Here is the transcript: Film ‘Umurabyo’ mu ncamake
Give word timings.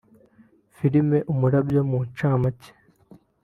Film 0.75 1.09
‘Umurabyo’ 1.33 1.81
mu 1.89 1.99
ncamake 2.07 2.71